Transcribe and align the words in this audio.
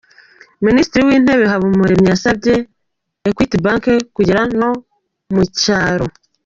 Minisitiri 0.65 1.01
w’Intebe 1.07 1.45
Habumuremyi 1.51 2.07
yasabye 2.13 2.53
Ekwiti 3.27 3.55
Banke 3.63 3.93
kugera 4.15 4.41
no 4.59 4.69
mu 5.33 5.43
cyaro 5.59 6.05